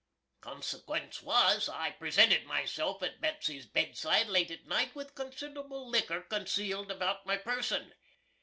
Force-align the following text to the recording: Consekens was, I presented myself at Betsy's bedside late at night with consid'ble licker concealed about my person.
Consekens 0.41 1.21
was, 1.21 1.69
I 1.69 1.91
presented 1.91 2.47
myself 2.47 3.03
at 3.03 3.21
Betsy's 3.21 3.67
bedside 3.67 4.25
late 4.29 4.49
at 4.49 4.65
night 4.65 4.95
with 4.95 5.13
consid'ble 5.13 5.91
licker 5.91 6.21
concealed 6.21 6.89
about 6.89 7.27
my 7.27 7.37
person. 7.37 7.93